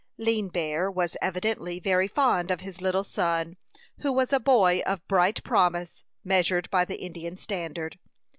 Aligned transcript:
Lean 0.17 0.47
Bear 0.49 0.89
was 0.89 1.15
evidently 1.21 1.79
very 1.79 2.07
fond 2.07 2.49
of 2.49 2.61
his 2.61 2.81
little 2.81 3.03
son, 3.03 3.55
who 3.99 4.11
was 4.11 4.33
a 4.33 4.39
boy 4.39 4.81
of 4.83 5.07
bright 5.07 5.43
promise, 5.43 6.03
measured 6.23 6.67
by 6.71 6.83
the 6.83 6.97
Indian 7.01 7.37
standard. 7.37 7.99